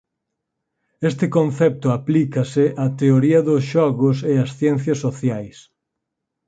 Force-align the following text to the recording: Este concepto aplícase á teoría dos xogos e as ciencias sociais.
Este 1.09 1.25
concepto 1.37 1.87
aplícase 1.99 2.65
á 2.83 2.85
teoría 3.01 3.39
dos 3.49 3.63
xogos 3.73 4.17
e 4.31 4.33
as 4.43 4.49
ciencias 4.59 4.99
sociais. 5.05 5.57